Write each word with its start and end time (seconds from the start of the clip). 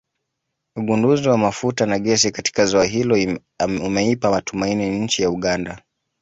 Ugunduzi 0.75 1.29
wa 1.29 1.37
mafuta 1.37 1.85
na 1.85 1.99
gesi 1.99 2.31
katika 2.31 2.65
ziwa 2.65 2.85
hilo 2.85 3.39
umeipa 3.59 4.29
matumaini 4.31 4.99
nchi 4.99 5.21
ya 5.23 5.29
Uganda 5.29 5.81